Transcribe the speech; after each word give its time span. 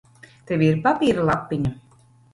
Tev 0.51 0.63
ir 0.69 0.79
papīra 0.87 1.27
lapiņa? 1.31 1.75